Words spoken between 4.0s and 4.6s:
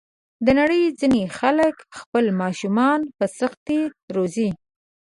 روزي.